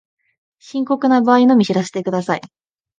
[0.57, 2.41] 深刻な場合のみ知らせてください